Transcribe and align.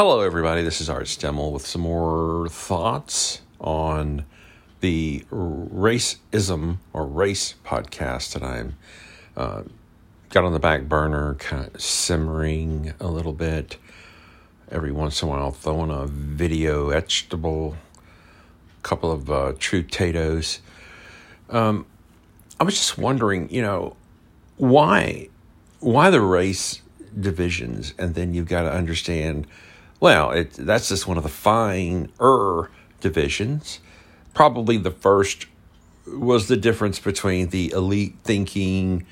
Hello, 0.00 0.20
everybody. 0.20 0.62
This 0.62 0.80
is 0.80 0.88
Art 0.88 1.06
Stemmel 1.06 1.50
with 1.50 1.66
some 1.66 1.80
more 1.80 2.46
thoughts 2.48 3.40
on 3.60 4.24
the 4.78 5.24
racism 5.28 6.76
or 6.92 7.04
race 7.04 7.56
podcast 7.64 8.34
that 8.34 8.44
I'm 8.44 8.76
uh, 9.36 9.62
got 10.30 10.44
on 10.44 10.52
the 10.52 10.60
back 10.60 10.82
burner, 10.82 11.34
kind 11.40 11.66
of 11.74 11.82
simmering 11.82 12.94
a 13.00 13.08
little 13.08 13.32
bit. 13.32 13.76
Every 14.70 14.92
once 14.92 15.20
in 15.20 15.26
a 15.26 15.32
while, 15.32 15.50
throwing 15.50 15.90
a 15.90 16.06
video 16.06 16.90
etchable, 16.90 17.74
a 17.74 18.82
couple 18.84 19.10
of 19.10 19.28
uh, 19.28 19.54
true 19.58 19.82
potatoes. 19.82 20.60
Um, 21.50 21.86
I 22.60 22.62
was 22.62 22.76
just 22.76 22.98
wondering, 22.98 23.50
you 23.50 23.62
know, 23.62 23.96
why, 24.58 25.28
why 25.80 26.10
the 26.10 26.20
race 26.20 26.82
divisions, 27.18 27.94
and 27.98 28.14
then 28.14 28.32
you've 28.32 28.46
got 28.46 28.62
to 28.62 28.72
understand 28.72 29.48
well, 30.00 30.30
it, 30.30 30.52
that's 30.52 30.88
just 30.88 31.06
one 31.06 31.16
of 31.16 31.22
the 31.22 31.28
finer 31.28 32.70
divisions. 33.00 33.80
Probably 34.34 34.76
the 34.76 34.90
first 34.90 35.46
was 36.06 36.48
the 36.48 36.56
difference 36.56 36.98
between 36.98 37.48
the 37.48 37.70
elite 37.72 38.16
thinking 38.24 39.06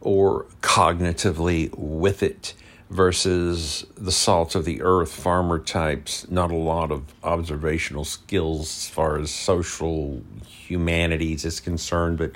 or 0.00 0.46
cognitively 0.62 1.70
with 1.76 2.22
it 2.22 2.54
versus 2.88 3.86
the 3.96 4.10
salt 4.10 4.54
of 4.54 4.64
the 4.64 4.82
earth 4.82 5.12
farmer 5.12 5.58
types. 5.58 6.28
Not 6.30 6.50
a 6.50 6.56
lot 6.56 6.90
of 6.90 7.04
observational 7.22 8.04
skills 8.04 8.62
as 8.62 8.88
far 8.88 9.18
as 9.18 9.30
social 9.30 10.22
humanities 10.46 11.44
is 11.44 11.60
concerned, 11.60 12.18
but 12.18 12.32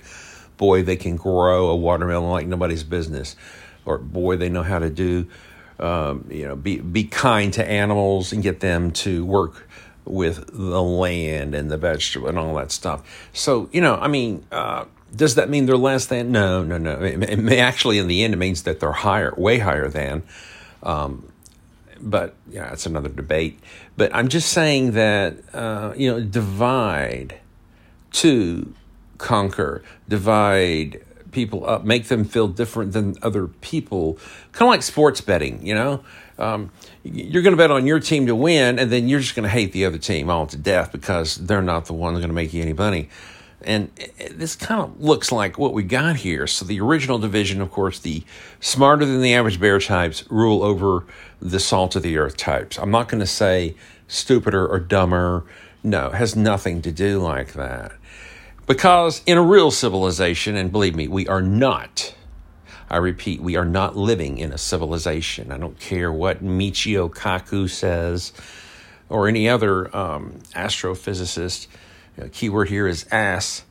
boy, 0.57 0.83
they 0.83 0.97
can 0.97 1.17
grow 1.17 1.69
a 1.69 1.77
watermelon 1.77 2.31
like 2.31 2.47
nobody's 2.47 2.85
business. 2.85 3.35
Or 3.85 3.99
boy, 3.99 4.37
they 4.37 4.49
know 4.49 4.63
how 4.63 4.79
to 4.79 4.91
do 4.91 5.29
um, 5.79 6.27
you 6.31 6.47
know, 6.47 6.57
be 6.57 6.79
be 6.79 7.05
kind 7.05 7.53
to 7.55 7.67
animals 7.67 8.33
and 8.33 8.43
get 8.43 8.61
them 8.61 8.91
to 8.93 9.25
work 9.25 9.69
with 10.05 10.47
the 10.53 10.83
land 10.83 11.55
and 11.55 11.71
the 11.71 11.79
vegetable 11.79 12.29
and 12.29 12.39
all 12.39 12.55
that 12.55 12.71
stuff. 12.71 13.29
So 13.33 13.69
you 13.73 13.81
know, 13.81 13.97
I 13.97 14.09
mean, 14.09 14.47
uh, 14.53 14.85
does 15.15 15.37
that 15.37 15.49
mean 15.49 15.67
they're 15.67 15.77
less 15.77 16.07
than? 16.07 16.33
No, 16.33 16.63
no, 16.63 16.79
no. 16.79 17.01
It, 17.03 17.23
it, 17.23 17.39
may 17.39 17.59
actually, 17.59 17.99
in 17.99 18.09
the 18.09 18.23
end, 18.23 18.35
it 18.35 18.37
means 18.37 18.63
that 18.63 18.81
they're 18.81 18.93
higher, 18.93 19.33
way 19.37 19.59
higher 19.59 19.89
than. 19.89 20.23
Um, 20.83 21.31
but 22.01 22.35
yeah, 22.51 22.73
it's 22.73 22.87
another 22.87 23.09
debate. 23.09 23.59
But 23.97 24.15
I'm 24.15 24.29
just 24.29 24.51
saying 24.51 24.93
that 24.93 25.37
uh, 25.55 25.95
you 25.97 26.11
know, 26.11 26.21
divide 26.21 27.41
to 28.13 28.75
conquer, 29.19 29.83
divide 30.09 31.05
people 31.35 31.69
up, 31.69 31.85
make 31.85 32.07
them 32.07 32.25
feel 32.25 32.49
different 32.49 32.93
than 32.93 33.17
other 33.23 33.49
people. 33.49 34.15
Kind 34.53 34.69
of 34.69 34.69
like 34.69 34.83
sports 34.83 35.21
betting, 35.21 35.67
you 35.67 35.75
know? 35.75 36.05
Um, 36.39 36.71
you're 37.05 37.43
going 37.43 37.53
to 37.53 37.57
bet 37.59 37.71
on 37.71 37.87
your 37.87 38.01
team 38.01 38.27
to 38.27 38.35
win, 38.35 38.79
and 38.79 38.91
then 38.91 39.09
you're 39.09 39.21
just 39.21 39.35
going 39.35 39.45
to 39.45 39.51
hate 39.51 39.73
the 39.73 39.85
other 39.85 39.99
team 39.99 40.31
all 40.31 40.47
to 40.47 40.57
death 40.57 40.91
because 40.91 41.37
they're 41.37 41.63
not 41.63 41.85
the 41.87 41.93
one 41.93 42.15
going 42.15 42.29
to 42.29 42.35
make 42.35 42.55
you 42.55 42.63
any 42.63 42.73
money. 42.73 43.09
And 43.63 43.91
this 44.33 44.57
kind 44.57 44.81
of 44.81 45.01
looks 45.01 45.33
like 45.33 45.59
what 45.59 45.73
we 45.73 45.83
got 45.83 46.17
here. 46.17 46.47
So, 46.47 46.65
the 46.65 46.81
original 46.81 47.19
division, 47.19 47.61
of 47.61 47.71
course, 47.71 47.99
the 47.99 48.23
smarter 48.61 49.07
than 49.07 49.23
the 49.23 49.35
average 49.35 49.59
bear 49.59 49.79
types 49.79 50.25
rule 50.31 50.63
over 50.63 51.05
the 51.41 51.61
salt 51.61 51.97
of 51.97 52.03
the 52.03 52.19
earth 52.19 52.37
types. 52.37 52.79
I'm 52.79 52.91
not 52.91 53.09
going 53.09 53.21
to 53.21 53.27
say 53.27 53.75
stupider 54.07 54.67
or 54.67 54.81
dumber. 54.81 55.45
No, 55.83 56.09
it 56.09 56.15
has 56.15 56.37
nothing 56.37 56.83
to 56.83 56.93
do 56.93 57.21
like 57.21 57.55
that. 57.55 57.93
Because 58.67 59.23
in 59.27 59.37
a 59.37 59.43
real 59.43 59.71
civilization, 59.71 60.57
and 60.57 60.73
believe 60.73 60.97
me, 60.97 61.07
we 61.07 61.29
are 61.29 61.43
not, 61.43 62.15
I 62.89 62.97
repeat, 62.97 63.41
we 63.41 63.57
are 63.57 63.65
not 63.65 63.97
living 63.97 64.39
in 64.39 64.53
a 64.53 64.59
civilization. 64.59 65.53
I 65.53 65.59
don't 65.59 65.79
care 65.79 66.11
what 66.11 66.43
Michio 66.43 67.11
Kaku 67.11 67.69
says 67.69 68.33
or 69.11 69.29
any 69.29 69.49
other 69.49 69.95
um, 69.95 70.41
astrophysicist. 70.55 71.67
You 72.17 72.25
know, 72.25 72.31
keyword 72.33 72.69
here 72.69 72.87
is 72.87 73.07
ass. 73.11 73.65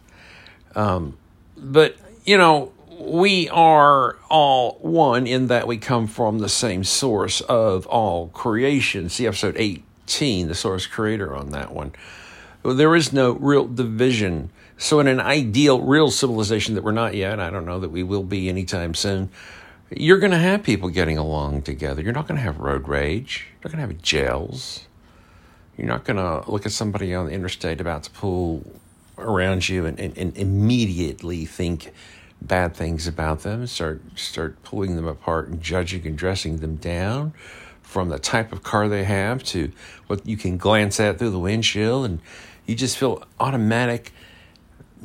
Um, 0.76 1.18
but, 1.58 1.96
you 2.24 2.38
know, 2.38 2.72
we 3.00 3.50
are 3.50 4.18
all 4.30 4.78
one 4.82 5.26
in 5.26 5.48
that 5.48 5.66
we 5.66 5.78
come 5.78 6.06
from 6.06 6.40
the 6.40 6.50
same 6.50 6.84
source 6.84 7.42
of 7.42 7.88
all 7.88 8.28
creation. 8.28 9.10
See 9.10 9.26
episode 9.26 9.56
18, 9.58 10.48
the 10.48 10.56
source 10.56 10.86
creator 10.86 11.36
on 11.36 11.50
that 11.50 11.74
one. 11.74 11.94
There 12.64 12.96
is 12.96 13.12
no 13.12 13.32
real 13.32 13.66
division 13.66 14.52
so, 14.78 15.00
in 15.00 15.08
an 15.08 15.20
ideal, 15.20 15.82
real 15.82 16.10
civilization 16.10 16.76
that 16.76 16.84
we're 16.84 16.92
not 16.92 17.16
yet, 17.16 17.40
I 17.40 17.50
don't 17.50 17.66
know 17.66 17.80
that 17.80 17.90
we 17.90 18.04
will 18.04 18.24
be 18.24 18.50
anytime 18.50 18.94
soon, 18.94 19.30
you're 19.90 20.20
going 20.20 20.32
to 20.32 20.38
have 20.38 20.64
people 20.64 20.90
getting 20.90 21.18
along 21.18 21.62
together. 21.62 22.02
You're 22.02 22.14
not 22.14 22.28
going 22.28 22.38
to 22.38 22.44
have 22.44 22.60
road 22.60 22.88
rage. 22.88 23.48
You're 23.52 23.70
not 23.70 23.78
going 23.78 23.88
to 23.88 23.94
have 23.94 24.02
jails. 24.02 24.88
You're 25.78 25.88
not 25.88 26.04
going 26.04 26.18
to 26.18 26.50
look 26.50 26.66
at 26.66 26.72
somebody 26.72 27.14
on 27.14 27.28
the 27.28 27.32
interstate 27.32 27.80
about 27.80 28.04
to 28.04 28.12
pull 28.12 28.64
around 29.18 29.70
you 29.70 29.86
and, 29.86 30.00
and, 30.00 30.18
and 30.18 30.36
immediately 30.38 31.46
think 31.46 31.94
bad 32.42 32.76
things 32.76 33.08
about 33.08 33.42
them, 33.42 33.66
start 33.68 34.02
start 34.16 34.62
pulling 34.64 34.96
them 34.96 35.08
apart 35.08 35.48
and 35.48 35.62
judging 35.62 36.06
and 36.06 36.18
dressing 36.18 36.58
them 36.58 36.76
down 36.76 37.34
from 37.82 38.10
the 38.10 38.20
type 38.20 38.52
of 38.52 38.64
car 38.64 38.90
they 38.90 39.04
have 39.04 39.44
to 39.44 39.72
what 40.08 40.26
you 40.26 40.36
can 40.36 40.58
glance 40.58 41.00
at 41.00 41.20
through 41.20 41.30
the 41.30 41.40
windshield 41.40 42.06
and 42.06 42.20
you 42.66 42.76
just 42.76 42.98
feel 42.98 43.24
automatic 43.40 44.12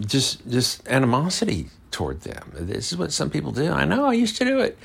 just 0.00 0.48
just 0.48 0.86
animosity 0.88 1.68
toward 1.90 2.22
them. 2.22 2.52
This 2.54 2.92
is 2.92 2.98
what 2.98 3.12
some 3.12 3.30
people 3.30 3.52
do. 3.52 3.72
I 3.72 3.84
know 3.84 4.06
I 4.06 4.12
used 4.12 4.36
to 4.36 4.44
do 4.44 4.60
it. 4.60 4.78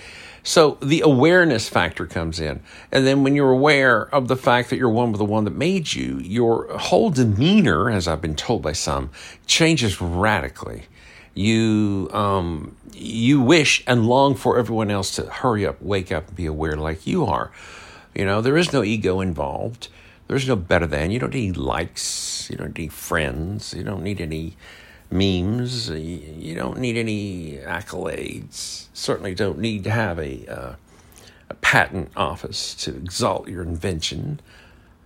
So 0.44 0.78
the 0.82 1.02
awareness 1.02 1.70
factor 1.70 2.06
comes 2.06 2.40
in. 2.40 2.62
And 2.92 3.08
then 3.08 3.24
when 3.24 3.34
you're 3.36 3.52
aware 3.52 4.14
of 4.14 4.28
the 4.28 4.36
fact 4.36 4.70
that 4.70 4.78
you're 4.78 4.90
one 4.90 5.12
with 5.12 5.20
the 5.20 5.26
one 5.26 5.46
that 5.46 5.56
made 5.56 5.94
you, 5.94 6.20
your 6.20 6.78
whole 6.78 7.10
demeanor, 7.10 7.90
as 7.90 8.10
I've 8.10 8.22
been 8.22 8.36
told 8.36 8.62
by 8.62 8.74
some, 8.74 9.10
changes 9.48 10.02
radically. 10.02 10.84
You 11.34 12.10
um, 12.12 12.76
you 12.94 13.42
wish 13.42 13.84
and 13.88 14.06
long 14.06 14.36
for 14.36 14.60
everyone 14.60 14.92
else 14.92 15.16
to 15.16 15.24
hurry 15.24 15.66
up, 15.66 15.82
wake 15.82 16.12
up, 16.12 16.28
and 16.28 16.36
be 16.36 16.46
aware 16.46 16.76
like 16.76 17.08
you 17.08 17.26
are. 17.26 17.52
You 18.14 18.26
know, 18.26 18.42
there 18.42 18.58
is 18.58 18.72
no 18.72 18.84
ego 18.84 19.20
involved. 19.20 19.88
There's 20.28 20.48
no 20.48 20.56
better 20.56 20.86
than. 20.86 21.10
You 21.10 21.20
don't 21.20 21.34
need 21.34 21.58
likes. 21.58 22.50
You 22.52 22.58
don't 22.58 22.78
need 22.78 22.94
friends. 22.94 23.74
You 23.74 23.84
don't 23.84 24.04
need 24.04 24.22
any 24.22 24.56
memes. 25.14 25.90
You 25.90 26.56
don't 26.56 26.80
need 26.80 26.98
any 26.98 27.60
accolades. 27.64 28.88
Certainly 28.94 29.36
don't 29.36 29.60
need 29.60 29.84
to 29.86 29.92
have 29.92 30.20
a, 30.20 30.46
uh, 30.48 30.76
a 31.50 31.54
patent 31.56 32.12
office 32.18 32.74
to 32.76 32.96
exalt 32.96 33.48
your 33.48 33.62
invention. 33.62 34.42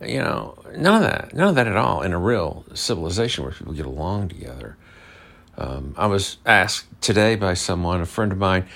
You 0.01 0.19
know, 0.19 0.57
none 0.75 1.03
of 1.03 1.09
that. 1.09 1.33
None 1.33 1.49
of 1.49 1.55
that 1.55 1.67
at 1.67 1.75
all 1.75 2.01
in 2.01 2.13
a 2.13 2.19
real 2.19 2.65
civilization 2.73 3.43
where 3.43 3.53
people 3.53 3.73
get 3.73 3.85
along 3.85 4.29
together. 4.29 4.77
Um, 5.57 5.95
I 5.97 6.05
was 6.07 6.37
asked 6.45 6.85
today 7.01 7.35
by 7.35 7.55
someone, 7.55 7.99
a 8.01 8.05
friend 8.05 8.31
of 8.31 8.37
mine, 8.37 8.67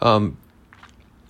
um, 0.00 0.36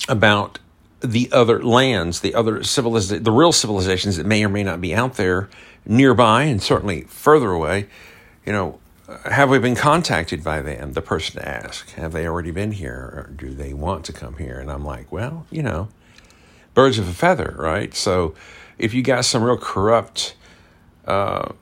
about 0.08 0.58
the 1.00 1.30
other 1.32 1.62
lands, 1.62 2.20
the 2.20 2.34
other 2.34 2.64
civilizations, 2.64 3.22
the 3.22 3.32
real 3.32 3.52
civilizations 3.52 4.16
that 4.16 4.26
may 4.26 4.42
or 4.44 4.48
may 4.48 4.64
not 4.64 4.80
be 4.80 4.94
out 4.94 5.14
there 5.14 5.50
nearby 5.84 6.44
and 6.44 6.62
certainly 6.62 7.02
further 7.02 7.50
away. 7.50 7.88
You 8.46 8.52
know, 8.52 8.78
have 9.26 9.50
we 9.50 9.58
been 9.58 9.76
contacted 9.76 10.42
by 10.42 10.60
them? 10.60 10.92
The 10.92 11.02
person 11.02 11.40
to 11.40 11.48
ask, 11.48 11.90
have 11.92 12.12
they 12.12 12.26
already 12.26 12.50
been 12.50 12.72
here 12.72 12.94
or 12.94 13.30
do 13.36 13.50
they 13.50 13.72
want 13.72 14.04
to 14.06 14.12
come 14.12 14.36
here? 14.36 14.58
And 14.58 14.70
I'm 14.70 14.84
like, 14.84 15.10
well, 15.12 15.46
you 15.50 15.62
know, 15.62 15.88
birds 16.74 16.98
of 16.98 17.08
a 17.08 17.12
feather, 17.12 17.54
right? 17.58 17.94
So 17.94 18.34
if 18.78 18.94
you 18.94 19.02
got 19.02 19.24
some 19.24 19.42
real 19.42 19.58
corrupt 19.58 20.34
uh, 21.06 21.52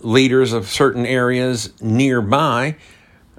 leaders 0.00 0.52
of 0.52 0.68
certain 0.68 1.06
areas 1.06 1.72
nearby, 1.80 2.76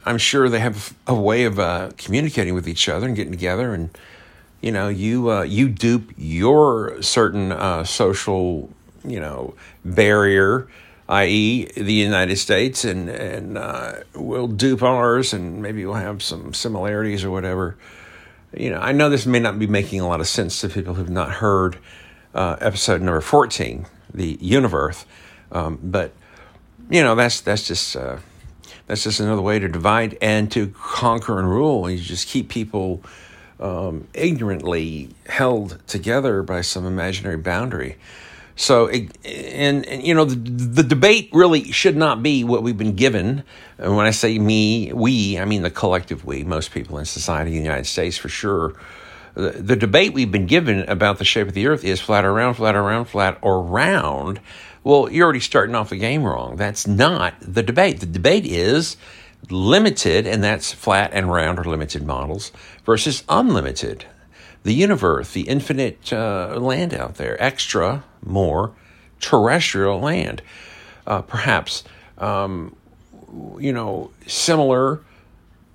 I'm 0.06 0.18
sure 0.18 0.50
they 0.50 0.59
have 0.59 0.96
a 1.06 1.16
way 1.16 1.44
of 1.44 1.59
uh, 1.59 1.91
communicating 1.97 2.53
with 2.53 2.68
each 2.68 2.88
other 2.88 3.08
and 3.08 3.16
getting 3.16 3.31
together 3.34 3.74
and 3.74 3.90
you 4.62 4.72
know 4.72 4.90
you 4.90 5.31
uh, 5.31 5.44
you 5.44 5.70
dupe 5.70 6.14
your 6.18 7.02
certain 7.02 7.52
uh, 7.52 7.84
social 7.84 8.70
you 9.06 9.20
know 9.20 9.53
barrier 9.85 10.67
i.e., 11.09 11.66
the 11.76 11.94
United 11.94 12.38
States, 12.38 12.85
and 12.85 13.09
and 13.09 13.58
uh, 13.58 13.96
we'll 14.14 14.47
dupe 14.47 14.84
ours, 14.84 15.34
and 15.34 15.61
maybe 15.61 15.85
we'll 15.85 15.96
have 15.96 16.22
some 16.22 16.53
similarities 16.53 17.26
or 17.26 17.32
whatever. 17.32 17.76
You 18.56 18.70
know, 18.70 18.79
I 18.79 18.94
know 18.94 19.09
this 19.09 19.26
may 19.26 19.40
not 19.40 19.59
be 19.59 19.67
making 19.67 20.00
a 20.02 20.08
lot 20.08 20.22
of 20.22 20.28
sense 20.28 20.61
to 20.61 20.70
people 20.70 20.94
who've 20.94 21.09
not 21.09 21.32
heard 21.32 21.78
uh, 22.34 22.58
episode 22.61 23.02
number 23.02 23.22
fourteen, 23.22 23.88
the 24.14 24.38
universe, 24.40 25.06
um, 25.52 25.79
but 25.84 26.14
you 26.90 27.02
know 27.02 27.16
that's 27.16 27.41
that's 27.41 27.67
just 27.67 27.96
uh, 27.96 28.17
that's 28.85 29.03
just 29.03 29.20
another 29.20 29.41
way 29.41 29.58
to 29.58 29.67
divide 29.67 30.16
and 30.22 30.52
to 30.52 30.67
conquer 30.70 31.40
and 31.40 31.50
rule. 31.50 31.90
You 31.90 31.97
just 31.97 32.28
keep 32.28 32.50
people 32.50 33.02
um, 33.59 34.08
ignorantly 34.14 35.09
held 35.26 35.79
together 35.88 36.44
by 36.44 36.61
some 36.61 36.85
imaginary 36.85 37.38
boundary. 37.38 37.97
So, 38.59 38.90
and, 38.90 39.88
and 39.88 40.03
you 40.03 40.14
know, 40.14 40.26
the, 40.26 40.35
the, 40.35 40.84
debate 40.84 41.29
really 41.32 41.72
should 41.72 41.96
not 41.96 42.22
be 42.22 42.44
what 42.44 42.61
we've 42.61 42.78
been 42.78 42.97
given. 42.97 43.46
And 43.78 43.96
when 43.96 44.06
I 44.06 44.11
say 44.11 44.38
me, 44.38 44.91
we, 44.91 45.40
I 45.40 45.46
mean 45.46 45.61
the 45.61 45.72
collective 45.72 46.26
we, 46.26 46.44
most 46.44 46.72
people 46.72 46.97
in 46.97 47.06
society 47.06 47.52
in 47.52 47.59
the 47.59 47.64
United 47.64 47.85
States 47.85 48.17
for 48.17 48.28
sure. 48.28 48.73
the, 49.34 49.52
the 49.52 49.78
debate 49.78 50.11
we've 50.11 50.29
been 50.29 50.46
given 50.46 50.82
about 50.90 51.20
the 51.20 51.23
shape 51.23 51.47
of 51.47 51.53
the 51.53 51.67
earth 51.67 51.85
is 51.85 52.02
flat 52.02 52.26
or 52.26 52.34
round, 52.34 52.58
flat 52.58 52.76
or 52.76 52.84
round, 52.84 53.08
flat 53.08 53.38
or 53.41 53.64
round. 53.64 54.41
Well, 54.84 55.09
you're 55.09 55.23
already 55.23 55.40
starting 55.40 55.73
off 55.73 55.91
the 55.91 55.96
game 55.96 56.23
wrong. 56.23 56.58
That's 56.58 56.85
not 56.85 57.35
the 57.40 57.64
debate. 57.64 58.02
The 58.02 58.08
debate 58.08 58.46
is 58.46 58.97
limited, 59.50 60.28
and 60.28 60.44
that's 60.44 60.73
flat 60.73 61.11
and 61.14 61.32
round 61.32 61.59
or 61.59 61.64
limited 61.64 62.06
models, 62.06 62.52
versus 62.84 63.23
unlimited. 63.29 64.03
The 64.64 64.73
universe, 64.73 65.32
the 65.32 65.47
infinite 65.47 66.11
uh, 66.11 66.58
land 66.59 66.94
out 66.94 67.16
there, 67.16 67.41
extra, 67.41 68.03
more 68.26 68.74
terrestrial 69.20 70.00
land. 70.00 70.42
Uh, 71.06 71.22
perhaps, 71.22 71.84
um, 72.18 72.76
you 73.60 73.74
know, 73.74 74.12
similar 74.28 75.02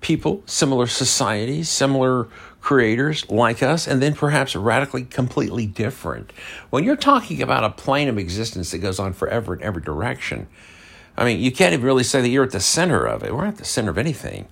people, 0.01 0.43
similar 0.45 0.87
societies, 0.87 1.69
similar 1.69 2.27
creators 2.61 3.29
like 3.29 3.61
us, 3.61 3.87
and 3.87 4.01
then 4.01 4.13
perhaps 4.15 4.55
radically, 4.55 5.03
completely 5.03 5.65
different. 5.67 6.31
When 6.69 6.83
you're 6.83 6.95
talking 6.95 7.41
about 7.41 7.63
a 7.63 7.69
plane 7.69 8.07
of 8.07 8.17
existence 8.17 8.71
that 8.71 8.79
goes 8.79 8.99
on 8.99 9.13
forever 9.13 9.55
in 9.55 9.61
every 9.61 9.81
direction, 9.81 10.47
I 11.17 11.25
mean, 11.25 11.39
you 11.39 11.51
can't 11.51 11.73
even 11.73 11.85
really 11.85 12.03
say 12.03 12.21
that 12.21 12.29
you're 12.29 12.43
at 12.43 12.51
the 12.51 12.59
center 12.59 13.05
of 13.05 13.23
it. 13.23 13.33
We're 13.33 13.45
not 13.45 13.53
at 13.53 13.57
the 13.57 13.65
center 13.65 13.91
of 13.91 13.97
anything. 13.97 14.47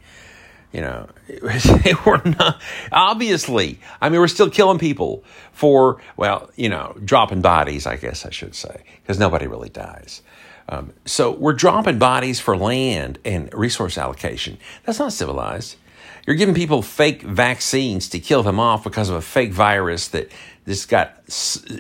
You 0.73 0.81
know, 0.81 1.07
we're 2.05 2.21
not, 2.25 2.59
obviously, 2.91 3.79
I 4.01 4.09
mean, 4.09 4.19
we're 4.19 4.27
still 4.27 4.49
killing 4.49 4.79
people 4.79 5.23
for, 5.51 6.01
well, 6.17 6.49
you 6.55 6.67
know, 6.67 6.97
dropping 7.05 7.41
bodies, 7.41 7.85
I 7.85 7.95
guess 7.95 8.25
I 8.25 8.31
should 8.31 8.55
say, 8.55 8.83
because 9.01 9.19
nobody 9.19 9.45
really 9.45 9.69
dies. 9.69 10.23
Um, 10.67 10.93
so 11.05 11.31
we're 11.31 11.53
dropping 11.53 11.99
bodies 11.99 12.39
for 12.39 12.57
land 12.57 13.19
and 13.23 13.53
resource 13.53 13.97
allocation. 13.97 14.57
That's 14.83 14.97
not 14.97 15.13
civilized. 15.13 15.75
You're 16.25 16.37
giving 16.37 16.55
people 16.55 16.81
fake 16.81 17.21
vaccines 17.21 18.09
to 18.09 18.19
kill 18.19 18.43
them 18.43 18.59
off 18.59 18.83
because 18.83 19.09
of 19.09 19.15
a 19.15 19.21
fake 19.21 19.51
virus 19.51 20.07
that 20.09 20.31
just 20.65 20.87
got, 20.87 21.21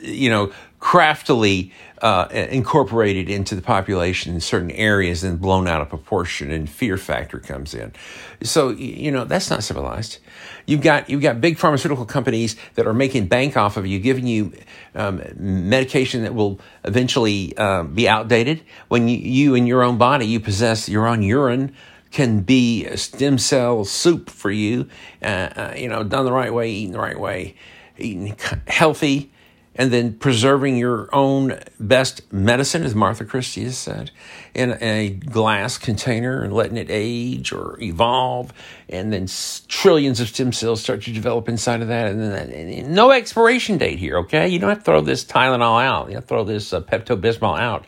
you 0.03 0.29
know, 0.29 0.51
craftily 0.83 1.71
uh, 2.01 2.27
incorporated 2.29 3.29
into 3.29 3.55
the 3.55 3.61
population 3.61 4.33
in 4.33 4.41
certain 4.41 4.69
areas 4.71 5.23
and 5.23 5.39
blown 5.39 5.65
out 5.65 5.81
of 5.81 5.87
proportion, 5.87 6.51
and 6.51 6.69
fear 6.69 6.97
factor 6.97 7.39
comes 7.39 7.73
in. 7.73 7.93
So 8.43 8.71
you 8.71 9.09
know 9.09 9.23
that's 9.23 9.49
not 9.49 9.63
civilized. 9.63 10.17
You've 10.65 10.81
got 10.81 11.09
you've 11.09 11.21
got 11.21 11.39
big 11.39 11.57
pharmaceutical 11.57 12.05
companies 12.05 12.57
that 12.75 12.85
are 12.85 12.93
making 12.93 13.27
bank 13.27 13.55
off 13.55 13.77
of 13.77 13.87
you, 13.87 13.97
giving 13.97 14.27
you 14.27 14.51
um, 14.93 15.23
medication 15.37 16.23
that 16.23 16.35
will 16.35 16.59
eventually 16.83 17.57
uh, 17.57 17.83
be 17.83 18.09
outdated. 18.09 18.61
When 18.89 19.07
you, 19.07 19.17
you 19.17 19.55
in 19.55 19.65
your 19.65 19.83
own 19.83 19.97
body 19.97 20.27
you 20.27 20.41
possess 20.41 20.89
your 20.89 21.07
own 21.07 21.21
urine 21.21 21.73
can 22.11 22.41
be 22.41 22.85
a 22.85 22.97
stem 22.97 23.37
cell 23.37 23.85
soup 23.85 24.29
for 24.29 24.51
you. 24.51 24.89
Uh, 25.21 25.25
uh, 25.55 25.73
you 25.77 25.87
know, 25.87 26.03
done 26.03 26.25
the 26.25 26.33
right 26.33 26.53
way, 26.53 26.69
eating 26.69 26.91
the 26.91 26.99
right 26.99 27.19
way, 27.19 27.55
eating 27.97 28.35
healthy, 28.67 29.31
and 29.75 29.91
then 29.91 30.13
preserving 30.13 30.77
your 30.77 31.09
own 31.13 31.59
best 31.79 32.31
medicine, 32.31 32.83
as 32.83 32.93
Martha 32.93 33.25
Christy 33.25 33.63
has 33.63 33.77
said, 33.77 34.11
in 34.53 34.77
a 34.81 35.09
glass 35.09 35.77
container 35.77 36.43
and 36.43 36.53
letting 36.53 36.77
it 36.77 36.87
age 36.89 37.51
or 37.51 37.79
evolve, 37.81 38.53
and 38.87 39.11
then 39.11 39.27
trillions 39.67 40.19
of 40.19 40.27
stem 40.27 40.51
cells 40.53 40.81
start 40.81 41.01
to 41.03 41.11
develop 41.11 41.49
inside 41.49 41.81
of 41.81 41.87
that, 41.87 42.07
and 42.07 42.21
then 42.21 42.31
that, 42.31 42.49
and 42.49 42.93
no 42.93 43.11
expiration 43.11 43.77
date 43.77 43.97
here. 43.97 44.19
Okay, 44.19 44.47
you 44.47 44.59
don't 44.59 44.69
have 44.69 44.79
to 44.79 44.83
throw 44.83 45.01
this 45.01 45.25
Tylenol 45.25 45.83
out. 45.83 46.09
You 46.09 46.15
to 46.15 46.21
throw 46.21 46.43
this 46.43 46.71
uh, 46.71 46.81
Pepto 46.81 47.19
Bismol 47.19 47.59
out, 47.59 47.85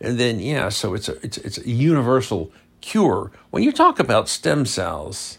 and 0.00 0.18
then 0.18 0.38
yeah, 0.38 0.68
so 0.68 0.94
it's 0.94 1.08
a 1.08 1.14
it's 1.24 1.38
it's 1.38 1.58
a 1.58 1.68
universal 1.68 2.52
cure. 2.82 3.32
When 3.50 3.62
you 3.62 3.72
talk 3.72 3.98
about 3.98 4.28
stem 4.28 4.66
cells, 4.66 5.38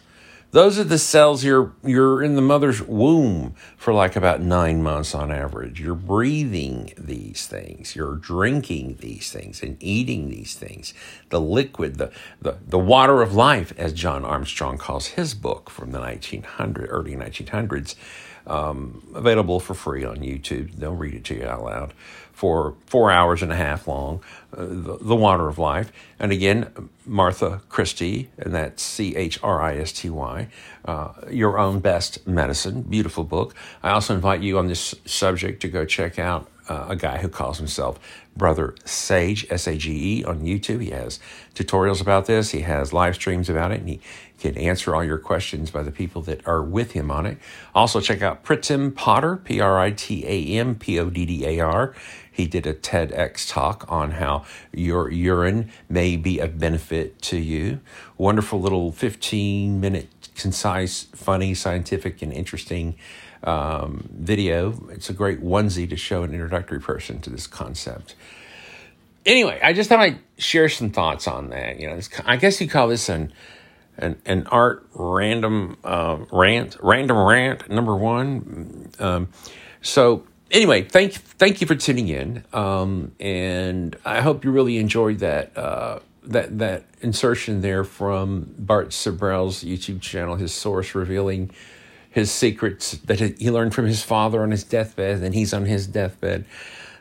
those 0.51 0.79
are 0.79 0.83
the 0.83 0.97
cells 0.97 1.44
you're 1.44 1.73
you're 1.83 2.23
in 2.23 2.35
the 2.35 2.41
mother's 2.41 2.81
womb 2.81 3.53
for 3.75 3.94
like 3.94 4.15
about 4.15 4.41
nine 4.41 4.81
months 4.81 5.13
on 5.13 5.31
average. 5.31 5.79
You're 5.79 5.95
breathing 5.95 6.94
these 6.97 7.47
things, 7.47 7.95
you're 7.95 8.15
drinking 8.15 8.97
these 9.01 9.31
things, 9.31 9.61
and 9.61 9.77
eating 9.81 10.29
these 10.29 10.55
things. 10.55 10.94
The 11.29 11.41
liquid, 11.41 11.95
the 11.97 12.11
the, 12.41 12.57
the 12.65 12.79
water 12.79 13.21
of 13.21 13.33
life, 13.33 13.73
as 13.77 13.91
John 13.91 14.23
Armstrong 14.23 14.77
calls 14.77 15.07
his 15.07 15.33
book 15.33 15.69
from 15.69 15.91
the 15.91 15.99
1900 15.99 16.88
early 16.89 17.15
1900s, 17.15 17.95
um, 18.45 19.03
available 19.13 19.59
for 19.59 19.73
free 19.73 20.05
on 20.05 20.17
YouTube. 20.17 20.75
They'll 20.77 20.95
read 20.95 21.13
it 21.15 21.25
to 21.25 21.35
you 21.35 21.45
out 21.45 21.63
loud 21.63 21.94
for 22.38 22.75
four 22.86 23.10
hours 23.10 23.42
and 23.42 23.51
a 23.51 23.56
half 23.56 23.88
long, 23.88 24.22
uh, 24.56 24.63
the, 24.63 24.98
the, 25.01 25.16
Water 25.16 25.48
of 25.48 25.57
Life. 25.57 25.92
And 26.19 26.31
again, 26.31 26.72
Martha 27.04 27.63
Christy, 27.68 28.30
and 28.38 28.54
that's 28.54 28.84
C 28.84 29.16
H 29.16 29.39
R 29.42 29.60
I 29.60 29.78
S 29.78 29.92
T 29.92 30.12
Y, 30.12 30.48
uh, 30.86 31.13
Your 31.31 31.57
Own 31.57 31.80
Best 31.80 32.28
Medicine. 32.28 32.84
Beautiful 32.84 33.24
book. 33.24 33.56
I 33.81 33.89
also 33.89 34.13
invite 34.13 34.42
you 34.42 34.60
on 34.60 34.68
this 34.68 34.94
subject 35.04 35.63
to 35.63 35.68
go 35.68 35.84
check 35.84 36.19
out 36.19 36.48
uh, 36.69 36.88
a 36.90 36.96
guy 36.96 37.18
who 37.19 37.30
calls 37.30 37.58
himself 37.58 38.00
Brother 38.36 38.75
Sage, 38.86 39.48
S 39.50 39.68
A 39.68 39.75
G 39.78 40.19
E, 40.19 40.24
on 40.24 40.42
YouTube. 40.42 40.81
He 40.81 40.92
has 40.92 41.19
tutorials 41.56 42.02
about 42.02 42.25
this, 42.25 42.52
he 42.52 42.62
has 42.62 42.94
live 42.94 43.16
streams 43.16 43.50
about 43.50 43.72
it, 43.72 43.80
and 43.80 43.90
he 43.90 44.00
can 44.40 44.58
answer 44.58 44.96
all 44.96 45.04
your 45.04 45.18
questions 45.18 45.72
by 45.72 45.81
the 45.81 45.92
people 45.92 46.22
that 46.24 46.48
are 46.48 46.62
with 46.62 46.92
him 46.92 47.10
on 47.10 47.25
it. 47.25 47.38
Also, 47.74 48.00
check 48.00 48.22
out 48.22 48.44
Pritam 48.44 48.94
Poddar, 48.94 49.38
P 49.38 49.60
R 49.60 49.80
I 49.80 49.92
T 49.92 50.24
A 50.25 50.60
M 50.60 50.75
P 50.75 51.00
O 51.00 51.10
D 51.10 51.25
D 51.25 51.46
A 51.46 51.60
R. 51.60 51.96
He 52.31 52.46
did 52.46 52.68
a 52.68 52.74
TEDx 52.75 53.50
talk 53.52 53.92
on 53.92 54.12
how 54.12 54.46
your 54.72 55.10
urine 55.10 55.72
may 55.90 56.16
be 56.18 56.38
of 56.38 56.60
benefit 56.60 57.19
to 57.24 57.38
you. 57.38 57.80
Wonderful 58.16 58.62
little 58.62 58.92
15 58.92 59.81
minute, 59.81 60.30
concise, 60.36 61.06
funny, 61.16 61.56
scientific, 61.56 62.22
and 62.22 62.31
interesting 62.31 62.96
um, 63.44 64.10
video. 64.12 64.88
It's 64.89 65.10
a 65.10 65.13
great 65.13 65.42
onesie 65.42 65.89
to 65.89 65.95
show 65.95 66.24
an 66.24 66.34
introductory 66.34 66.80
person 66.80 67.22
to 67.22 67.30
this 67.30 67.48
concept. 67.48 68.16
Anyway, 69.25 69.60
I 69.62 69.74
just 69.74 69.89
thought 69.89 70.00
I'd 70.00 70.19
share 70.38 70.69
some 70.69 70.89
thoughts 70.89 71.28
on 71.28 71.50
that. 71.50 71.80
You 71.80 71.89
know, 71.89 72.00
I 72.25 72.38
guess 72.38 72.62
you 72.62 72.68
call 72.68 72.88
this 72.88 73.10
an 73.10 73.34
an, 73.98 74.22
an 74.25 74.48
art 74.48 74.88
random 74.94 75.78
uh, 75.84 76.18
rant, 76.31 76.78
random 76.81 77.18
rant 77.18 77.69
number 77.69 77.95
one. 77.95 78.89
Um, 79.00 79.30
so 79.81 80.25
anyway, 80.51 80.83
thank 80.83 81.13
thank 81.13 81.62
you 81.62 81.68
for 81.68 81.75
tuning 81.75 82.07
in, 82.07 82.44
um, 82.54 83.12
and 83.19 83.95
I 84.06 84.22
hope 84.22 84.45
you 84.45 84.51
really 84.51 84.78
enjoyed 84.78 85.19
that 85.19 85.57
uh, 85.57 86.00
that 86.24 86.60
that 86.60 86.86
insertion 87.01 87.62
there 87.62 87.83
from 87.83 88.54
Bart 88.57 88.90
Sibrel's 88.90 89.63
YouTube 89.63 90.01
channel, 90.01 90.36
his 90.36 90.54
source 90.54 90.95
revealing 90.95 91.51
his 92.18 92.31
secrets 92.31 92.94
that 93.06 93.19
he 93.19 93.52
learned 93.52 93.75
from 93.75 93.86
his 93.86 94.02
father 94.02 94.42
on 94.42 94.50
his 94.50 94.64
deathbed, 94.64 95.22
and 95.22 95.36
he's 95.36 95.54
on 95.54 95.66
his 95.66 95.86
deathbed. 95.86 96.46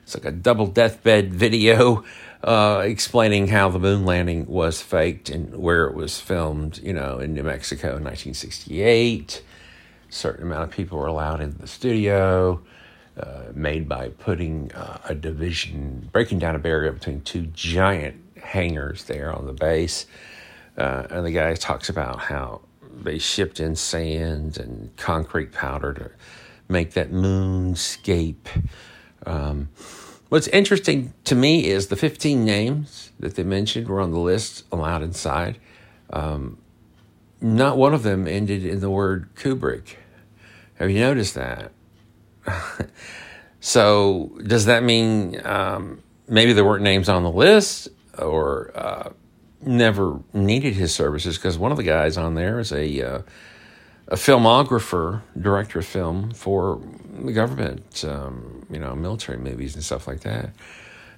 It's 0.03 0.15
like 0.15 0.27
a 0.27 0.31
double 0.31 0.67
deathbed 0.67 1.33
video 1.33 2.05
uh, 2.45 2.83
explaining 2.85 3.49
how 3.49 3.71
the 3.71 3.79
moon 3.79 4.05
landing 4.05 4.45
was 4.45 4.83
faked 4.83 5.31
and 5.31 5.57
where 5.57 5.87
it 5.87 5.95
was 5.95 6.21
filmed, 6.21 6.81
you 6.83 6.93
know, 6.93 7.19
in 7.19 7.33
New 7.33 7.45
Mexico 7.45 7.97
in 7.97 8.05
1968. 8.05 9.43
A 10.07 10.13
certain 10.13 10.47
amount 10.47 10.65
of 10.65 10.71
people 10.71 10.99
were 10.99 11.07
allowed 11.07 11.41
in 11.41 11.57
the 11.57 11.67
studio 11.67 12.61
uh, 13.19 13.45
made 13.55 13.89
by 13.89 14.11
putting 14.11 14.71
uh, 14.73 14.99
a 15.07 15.15
division, 15.15 16.11
breaking 16.13 16.41
down 16.41 16.55
a 16.55 16.59
barrier 16.59 16.93
between 16.93 17.23
two 17.23 17.47
giant 17.55 18.23
hangars 18.37 19.05
there 19.05 19.35
on 19.35 19.47
the 19.47 19.55
base. 19.55 20.05
Uh, 20.77 21.07
and 21.09 21.25
the 21.25 21.31
guy 21.31 21.55
talks 21.55 21.89
about 21.89 22.19
how 22.19 22.61
they 23.05 23.19
shipped 23.19 23.61
in 23.61 23.77
sand 23.77 24.59
and 24.59 24.95
concrete 24.97 25.53
powder 25.53 25.93
to 25.93 26.11
make 26.69 26.93
that 26.93 27.11
moonscape. 27.11 28.63
Um, 29.25 29.69
what's 30.29 30.49
interesting 30.49 31.13
to 31.25 31.35
me 31.35 31.67
is 31.67 31.89
the 31.89 31.97
15 31.97 32.45
names 32.45 33.13
that 33.19 33.35
they 33.37 33.43
mentioned 33.43 33.89
were 33.89 34.01
on 34.01 34.13
the 34.13 34.19
list 34.19 34.65
allowed 34.73 35.03
inside. 35.03 35.59
Um, 36.11 36.59
not 37.41 37.77
one 37.77 37.95
of 37.95 38.03
them 38.03 38.27
ended 38.27 38.65
in 38.65 38.81
the 38.81 38.91
word 38.91 39.35
Kubrick. 39.35 39.97
Have 40.75 40.91
you 40.91 41.01
noticed 41.01 41.35
that? 41.35 41.73
so 43.61 44.39
does 44.45 44.67
that 44.67 44.83
mean 44.83 45.41
um, 45.45 46.03
maybe 46.29 46.53
there 46.53 46.65
weren't 46.65 46.83
names 46.83 47.09
on 47.09 47.23
the 47.23 47.31
list 47.31 47.89
or 48.19 48.71
uh, 48.75 49.11
never 49.61 50.21
needed 50.33 50.75
his 50.75 50.95
services? 50.95 51.37
Because 51.37 51.59
one 51.59 51.71
of 51.71 51.77
the 51.77 51.83
guys 51.83 52.17
on 52.17 52.35
there 52.35 52.59
is 52.59 52.73
a 52.73 53.03
uh, 53.03 53.23
a 54.09 54.15
filmographer, 54.15 55.23
director 55.41 55.81
of 55.81 55.87
film 55.87 56.31
for 56.33 56.81
the 57.25 57.33
government, 57.33 58.05
um, 58.05 58.65
you 58.71 58.79
know, 58.79 58.95
military 58.95 59.39
movies 59.39 59.75
and 59.75 59.83
stuff 59.83 60.07
like 60.07 60.21
that. 60.21 60.51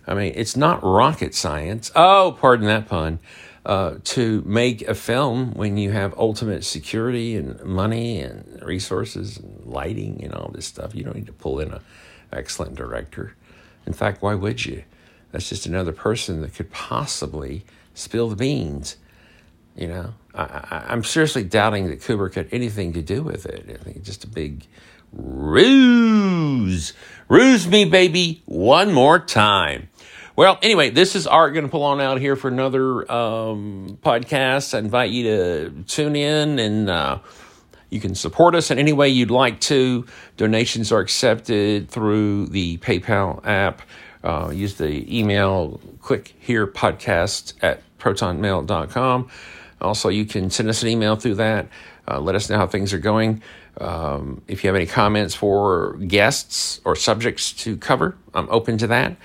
I 0.07 0.15
mean, 0.15 0.33
it's 0.35 0.57
not 0.57 0.83
rocket 0.83 1.35
science. 1.35 1.91
Oh, 1.95 2.37
pardon 2.41 2.67
that 2.67 2.89
pun 2.89 3.19
uh, 3.67 3.97
to 4.03 4.43
make 4.47 4.81
a 4.89 4.95
film 4.95 5.53
when 5.53 5.77
you 5.77 5.91
have 5.91 6.19
ultimate 6.19 6.65
security 6.65 7.37
and 7.37 7.63
money 7.63 8.21
and 8.21 8.63
resources 8.63 9.37
and 9.37 9.67
lighting 9.67 10.25
and 10.25 10.33
all 10.33 10.51
this 10.51 10.65
stuff. 10.65 10.95
You 10.95 11.05
don't 11.05 11.17
need 11.17 11.27
to 11.27 11.33
pull 11.35 11.61
in 11.61 11.73
an 11.73 11.81
excellent 12.33 12.75
director. 12.75 13.35
In 13.87 13.93
fact, 13.93 14.23
why 14.23 14.35
would 14.35 14.65
you? 14.65 14.85
That's 15.31 15.49
just 15.49 15.67
another 15.67 15.93
person 15.93 16.41
that 16.43 16.55
could 16.55 16.71
possibly 16.71 17.65
spill 17.95 18.29
the 18.29 18.37
beans. 18.37 18.97
You 19.77 19.89
know, 19.89 20.15
I, 20.35 20.87
am 20.89 21.05
seriously 21.05 21.45
doubting 21.45 21.89
that 21.89 22.01
Kubrick 22.01 22.35
had 22.35 22.49
anything 22.51 22.93
to 22.95 23.03
do 23.03 23.23
with 23.23 23.47
it. 23.47 23.79
I 23.81 23.83
think 23.85 24.03
just 24.03 24.25
a 24.25 24.29
big 24.29 24.67
ruse. 25.13 26.93
Ruse 27.29 27.69
me, 27.69 27.85
baby, 27.85 28.43
one 28.47 28.93
more 28.93 29.19
time. 29.19 29.89
Well, 30.35 30.59
anyway, 30.63 30.91
this 30.91 31.17
is 31.17 31.27
Art 31.27 31.53
going 31.53 31.65
to 31.65 31.71
pull 31.71 31.83
on 31.83 32.01
out 32.01 32.21
here 32.21 32.37
for 32.37 32.49
another 32.49 33.11
um, 33.11 33.99
podcast. 34.03 34.73
I 34.73 34.79
invite 34.79 35.11
you 35.11 35.25
to 35.25 35.71
tune 35.89 36.15
in 36.15 36.59
and 36.61 36.89
uh, 36.89 37.19
you 37.91 38.01
can 38.01 38.15
support 38.15 38.55
us 38.55 38.71
in 38.71 38.79
any 38.79 38.93
way 38.93 39.09
you'd 39.09 39.33
like 39.33 39.61
to. 39.63 40.07
Donations 40.37 40.93
are 40.93 41.01
accepted 41.01 41.89
through 41.91 42.47
the 42.47 42.79
PayPal 42.79 43.45
app. 43.45 43.83
Uh, 44.29 44.51
use 44.51 44.75
the 44.75 45.19
email 45.19 45.81
click 46.03 46.35
here 46.39 46.67
podcast 46.67 47.55
at 47.63 47.81
protonmail.com. 47.99 49.27
Also, 49.81 50.11
you 50.11 50.27
can 50.27 50.51
send 50.51 50.69
us 50.69 50.83
an 50.83 50.91
email 50.91 51.17
through 51.17 51.37
that. 51.37 51.67
Uh, 52.07 52.21
let 52.21 52.35
us 52.35 52.51
know 52.51 52.59
how 52.59 52.67
things 52.67 52.93
are 52.93 52.99
going. 52.99 53.43
Um, 53.81 54.43
if 54.47 54.63
you 54.63 54.69
have 54.69 54.77
any 54.77 54.85
comments 54.85 55.35
for 55.35 55.95
guests 55.95 56.79
or 56.85 56.95
subjects 56.95 57.55
to 57.65 57.79
cover, 57.79 58.19
I'm 58.35 58.51
open 58.51 58.77
to 58.79 58.89
that. 58.89 59.17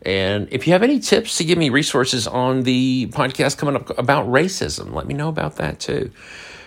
And 0.00 0.48
if 0.50 0.66
you 0.66 0.72
have 0.72 0.82
any 0.82 1.00
tips 1.00 1.36
to 1.36 1.44
give 1.44 1.58
me 1.58 1.68
resources 1.68 2.26
on 2.26 2.62
the 2.62 3.08
podcast 3.08 3.58
coming 3.58 3.76
up 3.76 3.98
about 3.98 4.26
racism, 4.26 4.94
let 4.94 5.06
me 5.06 5.12
know 5.12 5.28
about 5.28 5.56
that 5.56 5.80
too. 5.80 6.10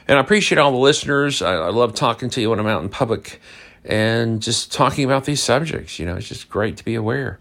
And 0.08 0.20
I 0.20 0.22
appreciate 0.22 0.60
all 0.60 0.72
the 0.72 0.78
listeners. 0.78 1.42
I, 1.42 1.54
I 1.54 1.70
love 1.70 1.96
talking 1.96 2.30
to 2.30 2.42
you 2.42 2.52
when 2.52 2.60
I'm 2.60 2.68
out 2.68 2.84
in 2.84 2.90
public 2.90 3.42
and 3.84 4.44
just 4.44 4.72
talking 4.72 5.06
about 5.06 5.26
these 5.26 5.42
subjects. 5.42 5.98
You 5.98 6.06
know, 6.06 6.18
it's 6.18 6.28
just 6.28 6.50
great 6.50 6.78
to 6.78 6.86
be 6.86 6.94
aware. 6.94 7.40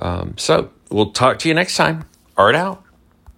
Um, 0.00 0.34
so 0.36 0.70
we'll 0.90 1.12
talk 1.12 1.38
to 1.40 1.48
you 1.48 1.54
next 1.54 1.76
time. 1.76 2.04
Art 2.36 2.56
out. 2.56 2.82